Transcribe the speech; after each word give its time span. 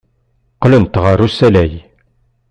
Qqlent 0.55 0.93
ɣer 1.03 1.17
usalay. 1.27 1.73